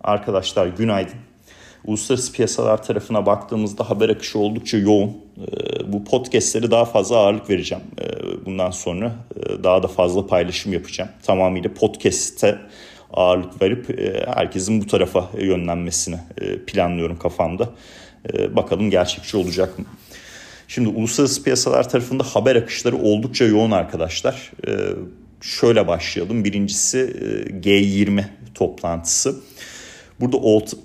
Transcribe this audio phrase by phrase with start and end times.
[0.00, 1.14] Arkadaşlar günaydın.
[1.84, 5.08] Uluslararası piyasalar tarafına baktığımızda haber akışı oldukça yoğun.
[5.08, 7.84] Ee, bu podcastleri daha fazla ağırlık vereceğim.
[8.00, 8.06] Ee,
[8.46, 11.10] bundan sonra e, daha da fazla paylaşım yapacağım.
[11.22, 12.58] Tamamıyla podcast'te
[13.12, 17.68] ağırlık verip e, herkesin bu tarafa yönlenmesini e, planlıyorum kafamda.
[18.50, 19.84] Bakalım gerçekçi olacak mı?
[20.68, 24.52] Şimdi uluslararası piyasalar tarafında haber akışları oldukça yoğun arkadaşlar.
[25.40, 26.44] Şöyle başlayalım.
[26.44, 26.98] Birincisi
[27.62, 28.24] G20
[28.54, 29.34] toplantısı.
[30.20, 30.36] Burada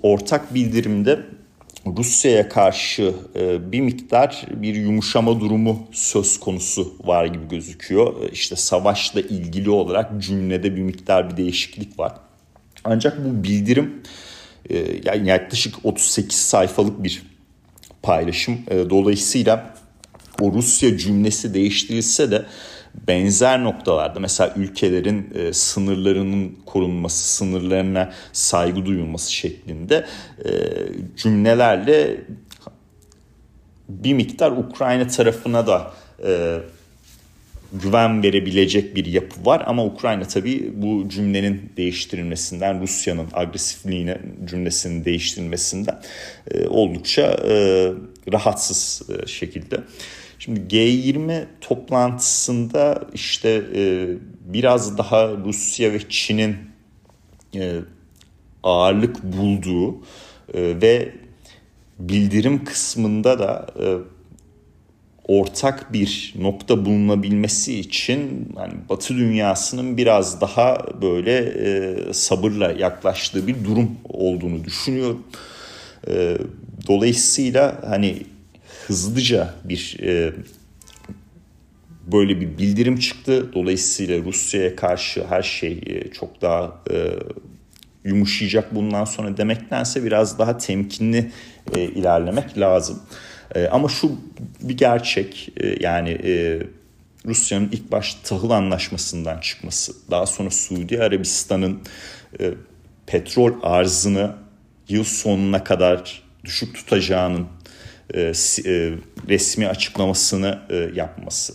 [0.02, 1.20] ortak bildirimde
[1.86, 8.22] Rusya'ya karşı e, bir miktar bir yumuşama durumu söz konusu var gibi gözüküyor.
[8.22, 12.12] E, işte savaşla ilgili olarak cümlede bir miktar bir değişiklik var.
[12.84, 14.02] Ancak bu bildirim
[14.70, 17.22] e, yani yaklaşık 38 sayfalık bir
[18.02, 18.58] paylaşım.
[18.90, 19.74] Dolayısıyla
[20.40, 22.46] o Rusya cümlesi değiştirilse de
[23.08, 30.06] benzer noktalarda mesela ülkelerin e, sınırlarının korunması, sınırlarına saygı duyulması şeklinde
[30.44, 30.50] e,
[31.16, 32.20] cümlelerle
[33.88, 35.92] bir miktar Ukrayna tarafına da
[36.26, 36.58] e,
[37.72, 46.00] güven verebilecek bir yapı var ama Ukrayna tabii bu cümlenin değiştirilmesinden Rusya'nın agresifliğine cümlesinin değiştirilmesinden
[46.50, 47.88] e, oldukça e,
[48.32, 49.76] rahatsız e, şekilde.
[50.38, 54.08] Şimdi G20 toplantısında işte e,
[54.44, 56.56] biraz daha Rusya ve Çin'in
[57.54, 57.72] e,
[58.62, 59.94] ağırlık bulduğu
[60.54, 61.12] e, ve
[61.98, 63.86] bildirim kısmında da e,
[65.28, 73.64] ortak bir nokta bulunabilmesi için yani Batı dünyasının biraz daha böyle e, sabırla yaklaştığı bir
[73.64, 75.22] durum olduğunu düşünüyorum.
[76.08, 76.38] E,
[76.88, 78.22] dolayısıyla hani
[78.86, 80.32] hızlıca bir e,
[82.12, 83.52] böyle bir bildirim çıktı.
[83.52, 87.10] Dolayısıyla Rusya'ya karşı her şey e, çok daha e,
[88.04, 91.32] yumuşayacak bundan sonra demektense biraz daha temkinli
[91.76, 93.02] e, ilerlemek lazım.
[93.54, 94.12] E, ama şu
[94.60, 96.62] bir gerçek e, yani e,
[97.26, 101.78] Rusya'nın ilk başta tahıl anlaşmasından çıkması, daha sonra Suudi Arabistan'ın
[102.40, 102.54] e,
[103.06, 104.34] petrol arzını
[104.88, 107.46] yıl sonuna kadar düşük tutacağının
[108.14, 108.32] e, e,
[109.28, 111.54] resmi açıklamasını e, yapması.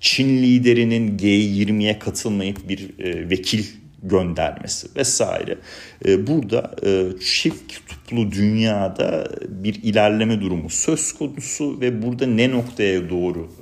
[0.00, 2.90] Çin liderinin G20'ye katılmayıp bir
[3.30, 3.64] vekil
[4.02, 5.58] göndermesi vesaire.
[6.06, 6.76] Burada
[7.20, 13.52] çift kutuplu dünyada bir ilerleme durumu söz konusu ve burada ne noktaya doğru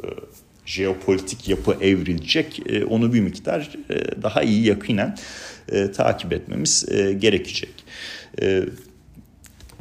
[0.66, 3.70] jeopolitik yapı evrilecek onu bir miktar
[4.22, 5.16] daha iyi yakinen
[5.97, 6.87] takip etmemiz
[7.19, 7.75] gerekecek.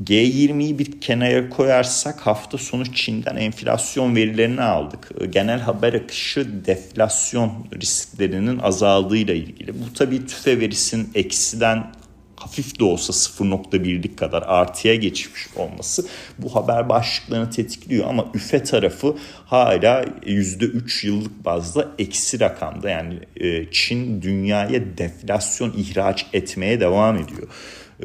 [0.04, 5.10] G20'yi bir kenara koyarsak hafta sonu Çin'den enflasyon verilerini aldık.
[5.30, 9.74] Genel haber akışı deflasyon risklerinin azaldığıyla ilgili.
[9.74, 11.92] Bu tabii tüfe verisinin eksiden
[12.36, 16.06] hafif de olsa 0.1'lik kadar artıya geçmiş olması
[16.38, 19.16] bu haber başlıklarını tetikliyor ama üfe tarafı
[19.46, 27.48] hala %3 yıllık bazda eksi rakamda yani e, Çin dünyaya deflasyon ihraç etmeye devam ediyor.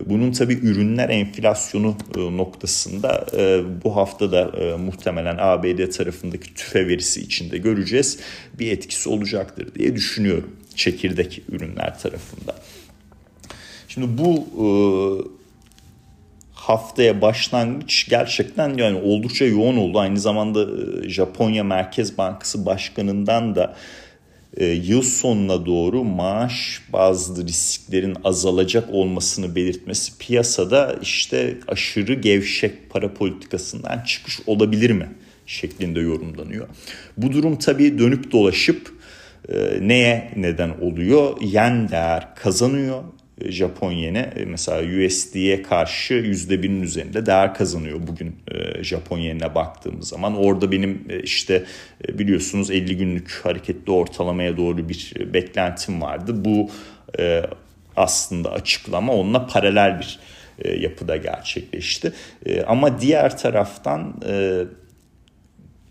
[0.07, 6.89] Bunun tabii ürünler enflasyonu e, noktasında e, bu hafta da e, muhtemelen ABD tarafındaki tüfe
[6.89, 8.19] verisi içinde göreceğiz.
[8.59, 12.55] Bir etkisi olacaktır diye düşünüyorum çekirdek ürünler tarafında.
[13.89, 14.47] Şimdi bu
[16.55, 19.99] haftaya başlangıç gerçekten yani oldukça yoğun oldu.
[19.99, 20.67] Aynı zamanda
[21.09, 23.77] Japonya Merkez Bankası Başkanı'ndan da
[24.57, 33.15] e, yıl sonuna doğru maaş bazı risklerin azalacak olmasını belirtmesi piyasada işte aşırı gevşek para
[33.15, 35.09] politikasından çıkış olabilir mi
[35.47, 36.69] şeklinde yorumlanıyor.
[37.17, 38.93] Bu durum tabii dönüp dolaşıp
[39.49, 41.41] e, neye neden oluyor?
[41.41, 43.03] Yen değer kazanıyor
[43.41, 50.37] Japon yeni mesela USD'ye karşı %1'in üzerinde değer kazanıyor bugün e, Japon yenine baktığımız zaman.
[50.37, 51.65] Orada benim e, işte
[52.09, 56.45] e, biliyorsunuz 50 günlük hareketli ortalamaya doğru bir beklentim vardı.
[56.45, 56.71] Bu
[57.97, 60.19] aslında açıklama onunla paralel bir
[60.81, 62.13] yapıda gerçekleşti.
[62.67, 64.15] Ama diğer taraftan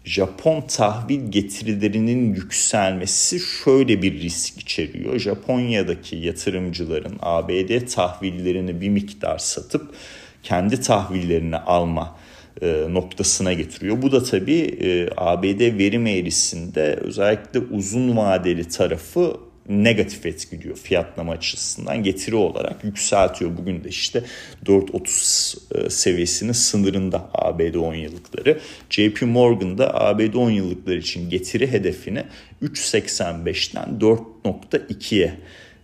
[0.06, 5.20] Japon tahvil getirilerinin yükselmesi şöyle bir risk içeriyor.
[5.20, 9.96] Japonya'daki yatırımcıların ABD tahvillerini bir miktar satıp
[10.44, 12.18] kendi tahvillerini alma
[12.62, 14.02] e, noktasına getiriyor.
[14.02, 19.38] Bu da tabii e, ABD verim eğrisinde özellikle uzun vadeli tarafı
[19.70, 23.58] negatif etkiliyor fiyatlama açısından getiri olarak yükseltiyor.
[23.58, 24.24] Bugün de işte
[24.66, 28.60] 4.30 e, seviyesinin sınırında ABD 10 yıllıkları.
[28.90, 32.24] JP Morgan da ABD 10 yıllıklar için getiri hedefini
[32.64, 35.38] 3.85'ten 4.2'ye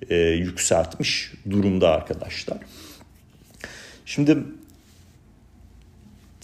[0.10, 2.58] e, yükseltmiş durumda arkadaşlar.
[4.06, 4.38] Şimdi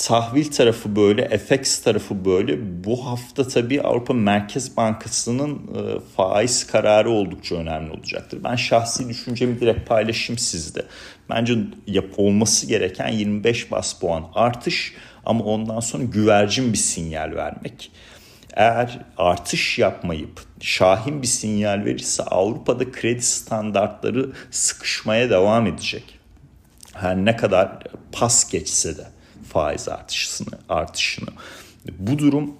[0.03, 2.83] tahvil tarafı böyle, FX tarafı böyle.
[2.83, 8.39] Bu hafta tabii Avrupa Merkez Bankası'nın e, faiz kararı oldukça önemli olacaktır.
[8.43, 10.85] Ben şahsi düşüncemi direkt paylaşayım sizde.
[11.29, 11.57] Bence
[11.87, 14.93] yap olması gereken 25 bas puan artış
[15.25, 17.91] ama ondan sonra güvercin bir sinyal vermek.
[18.53, 26.19] Eğer artış yapmayıp şahin bir sinyal verirse Avrupa'da kredi standartları sıkışmaya devam edecek.
[26.93, 27.79] Her ne kadar
[28.11, 29.05] pas geçse de
[29.53, 31.29] faiz artışını artışını.
[31.99, 32.53] Bu durum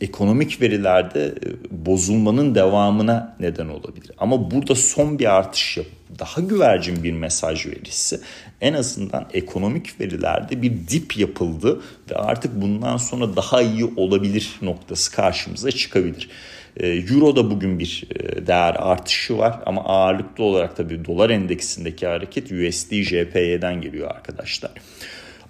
[0.00, 4.10] ekonomik verilerde e, bozulmanın devamına neden olabilir.
[4.18, 8.20] Ama burada son bir artış yapıp daha güvercin bir mesaj verirse
[8.60, 11.80] en azından ekonomik verilerde bir dip yapıldı
[12.10, 16.28] ve artık bundan sonra daha iyi olabilir noktası karşımıza çıkabilir.
[16.76, 22.52] E, Euro'da bugün bir e, değer artışı var ama ağırlıklı olarak tabii dolar endeksindeki hareket
[22.52, 24.70] USD JPY'den geliyor arkadaşlar.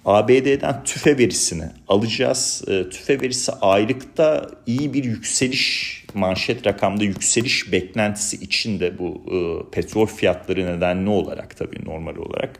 [0.05, 2.63] ABD'den tüfe verisini alacağız.
[2.67, 9.37] E, tüfe verisi aylıkta iyi bir yükseliş manşet rakamda yükseliş beklentisi içinde bu e,
[9.71, 12.59] petrol fiyatları nedenli olarak tabii normal olarak.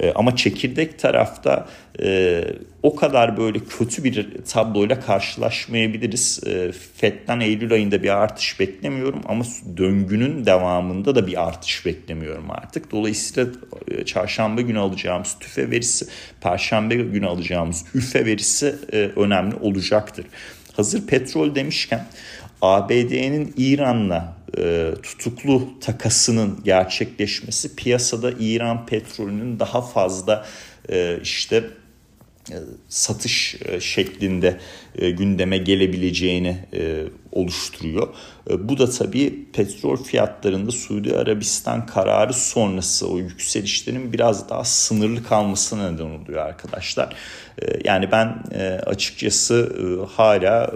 [0.00, 1.68] E, ama çekirdek tarafta
[2.02, 2.44] e,
[2.82, 6.40] o kadar böyle kötü bir tabloyla karşılaşmayabiliriz.
[6.46, 9.44] E, FED'den Eylül ayında bir artış beklemiyorum ama
[9.76, 12.92] döngünün devamında da bir artış beklemiyorum artık.
[12.92, 13.50] Dolayısıyla
[13.88, 16.06] e, çarşamba günü alacağımız tüfe verisi,
[16.40, 20.26] perşembe günü alacağımız üfe verisi e, önemli olacaktır.
[20.72, 22.06] Hazır petrol demişken
[22.62, 30.46] ABD'nin İran'la e, tutuklu takasının gerçekleşmesi piyasada İran petrolünün daha fazla
[30.90, 31.64] e, işte
[32.50, 32.56] e,
[32.88, 34.58] satış e, şeklinde
[34.98, 36.56] e, gündeme gelebileceğini
[37.32, 38.08] oluşturuyor.
[38.58, 45.90] Bu da tabii petrol fiyatlarında Suudi Arabistan kararı sonrası o yükselişlerin biraz daha sınırlı kalmasına
[45.90, 47.16] neden oluyor arkadaşlar.
[47.84, 48.42] Yani ben
[48.86, 49.72] açıkçası
[50.16, 50.72] hala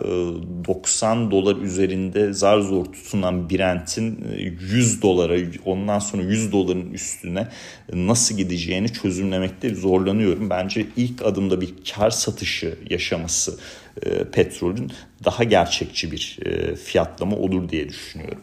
[0.66, 4.24] 90 dolar üzerinde zar zor tutunan Brent'in
[4.60, 7.48] 100 dolara ondan sonra 100 doların üstüne
[7.92, 10.50] nasıl gideceğini çözümlemekte zorlanıyorum.
[10.50, 13.58] Bence ilk adımda bir kar satışı yaşaması
[14.02, 14.92] e, petrolün
[15.24, 18.40] daha gerçekçi bir e, fiyatlama olur diye düşünüyorum.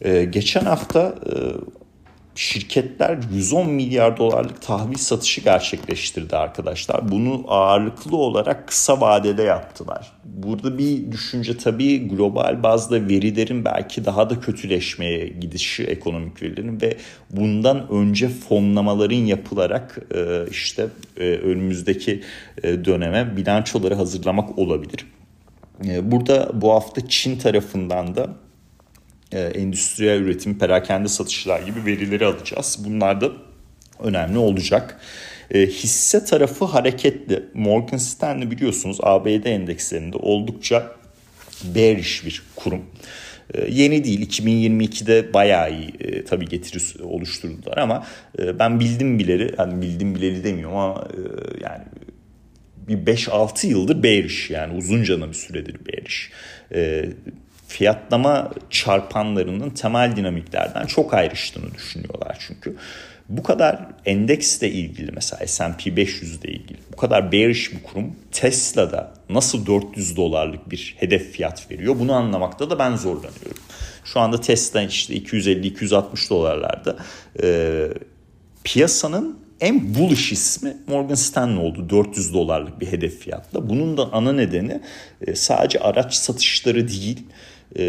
[0.00, 1.34] E, geçen hafta e,
[2.34, 7.10] şirketler 110 milyar dolarlık tahvil satışı gerçekleştirdi arkadaşlar.
[7.12, 10.12] Bunu ağırlıklı olarak kısa vadede yaptılar.
[10.24, 16.96] Burada bir düşünce tabii global bazda verilerin belki daha da kötüleşmeye gidişi ekonomik verilerin ve
[17.30, 20.86] bundan önce fonlamaların yapılarak e, işte
[21.16, 22.22] e, önümüzdeki
[22.62, 25.06] e, döneme bilançoları hazırlamak olabilir.
[26.02, 28.30] Burada bu hafta Çin tarafından da
[29.32, 32.78] e, endüstriyel üretim, perakende satışlar gibi verileri alacağız.
[32.84, 33.30] Bunlar da
[34.00, 35.00] önemli olacak.
[35.50, 37.42] E, hisse tarafı hareketli.
[37.54, 40.92] Morgan Stanley biliyorsunuz ABD endekslerinde oldukça
[41.64, 42.82] bearish bir kurum.
[43.54, 48.06] E, yeni değil 2022'de bayağı iyi e, tabii getiri oluşturdular ama
[48.38, 51.20] e, ben bildim bileri hani bildim bileli demiyorum ama e,
[51.64, 51.84] yani
[52.88, 56.30] bir 5-6 yıldır bearish yani uzunca bir süredir bearish.
[56.74, 57.10] E,
[57.72, 62.76] fiyatlama çarpanlarının temel dinamiklerden çok ayrıştığını düşünüyorlar çünkü.
[63.28, 69.12] Bu kadar endeksle ilgili mesela S&P 500 ile ilgili bu kadar bearish bir kurum Tesla'da
[69.30, 73.62] nasıl 400 dolarlık bir hedef fiyat veriyor bunu anlamakta da ben zorlanıyorum.
[74.04, 76.96] Şu anda Tesla işte 250-260 dolarlarda
[77.42, 77.88] e,
[78.64, 83.68] piyasanın en bullish ismi Morgan Stanley oldu 400 dolarlık bir hedef fiyatla.
[83.68, 84.80] Bunun da ana nedeni
[85.26, 87.26] e, sadece araç satışları değil
[87.78, 87.84] e,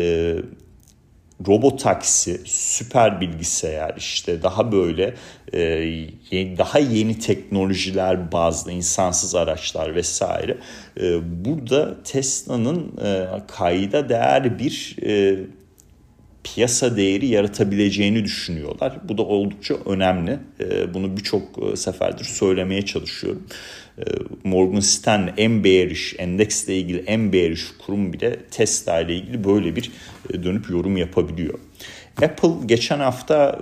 [1.47, 5.13] robot taksi, süper bilgisayar işte daha böyle
[5.53, 5.59] e,
[6.57, 10.57] daha yeni teknolojiler bazlı insansız araçlar vesaire.
[11.21, 12.91] Burada Tesla'nın
[13.47, 14.95] kayda değer bir
[16.43, 18.93] piyasa değeri yaratabileceğini düşünüyorlar.
[19.03, 20.39] Bu da oldukça önemli.
[20.59, 23.47] E, bunu birçok e, seferdir söylemeye çalışıyorum.
[23.97, 24.03] E,
[24.43, 29.91] Morgan Stanley en bearish, endeksle ilgili en bearish kurum bile Tesla ile ilgili böyle bir
[30.43, 31.59] dönüp yorum yapabiliyor.
[32.23, 33.59] Apple geçen hafta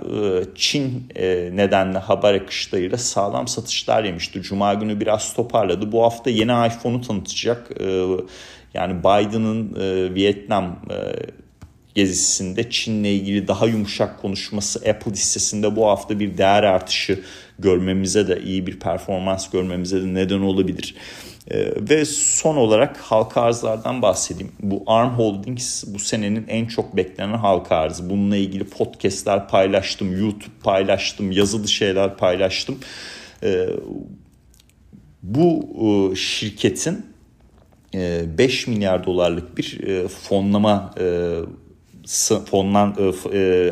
[0.54, 1.04] Çin
[1.52, 4.42] nedenle haber akışlarıyla sağlam satışlar yemişti.
[4.42, 5.92] Cuma günü biraz toparladı.
[5.92, 7.70] Bu hafta yeni iPhone'u tanıtacak.
[8.74, 9.74] Yani Biden'ın
[10.14, 10.78] Vietnam
[11.94, 17.20] gezisinde Çin'le ilgili daha yumuşak konuşması Apple hissesinde bu hafta bir değer artışı
[17.58, 20.94] görmemize de iyi bir performans görmemize de neden olabilir.
[21.50, 24.52] Ee, ve son olarak halka arzlardan bahsedeyim.
[24.60, 28.10] Bu ARM Holdings bu senenin en çok beklenen halka arzı.
[28.10, 32.78] Bununla ilgili podcastler paylaştım, YouTube paylaştım, yazılı şeyler paylaştım.
[35.22, 37.06] bu şirketin
[37.94, 40.94] 5 milyar dolarlık bir fonlama
[42.50, 42.96] fonlan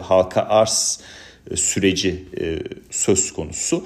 [0.03, 1.01] halka arz
[1.55, 2.25] süreci
[2.91, 3.85] söz konusu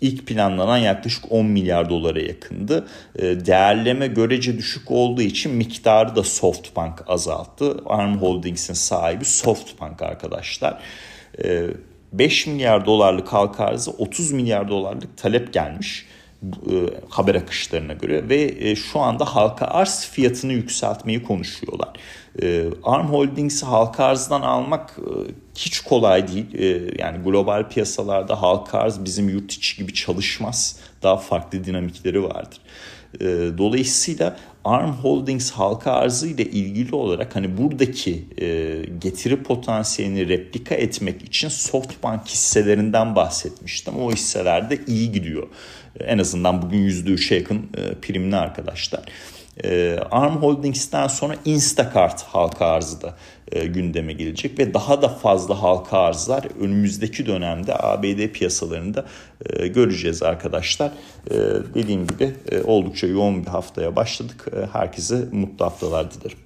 [0.00, 2.86] ilk planlanan yaklaşık 10 milyar dolara yakındı.
[3.18, 7.76] Ee, değerleme görece düşük olduğu için miktarı da Softbank azalttı.
[7.86, 10.82] Arm Holdings'in sahibi Softbank arkadaşlar.
[12.12, 16.15] 5 ee, milyar dolarlık halka arzı 30 milyar dolarlık talep gelmiş e,
[17.08, 21.88] haber akışlarına göre ve e, şu anda halka arz fiyatını yükseltmeyi konuşuyorlar.
[22.42, 24.96] E, Arm Holdings'i halka arzdan almak
[25.54, 26.46] hiç kolay değil.
[26.98, 30.80] Yani global piyasalarda halka arz bizim yurt içi gibi çalışmaz.
[31.02, 32.60] Daha farklı dinamikleri vardır.
[33.58, 38.24] Dolayısıyla ARM Holdings halka arzı ile ilgili olarak hani buradaki
[39.00, 43.94] getiri potansiyelini replika etmek için Softbank hisselerinden bahsetmiştim.
[43.96, 45.46] O hisseler de iyi gidiyor.
[46.00, 49.02] En azından bugün %3'e yakın e, primli arkadaşlar.
[49.64, 53.14] E, Arm Holdings'ten sonra Instacart halka arzı da
[53.52, 59.04] e, gündeme gelecek ve daha da fazla halka arzlar önümüzdeki dönemde ABD piyasalarında
[59.74, 60.92] göreceğiz arkadaşlar.
[61.74, 62.34] Dediğim gibi
[62.64, 64.46] oldukça yoğun bir haftaya başladık.
[64.72, 66.45] Herkese mutlu haftalar dilerim.